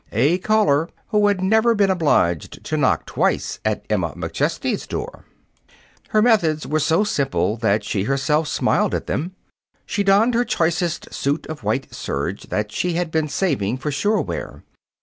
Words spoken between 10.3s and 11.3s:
her choicest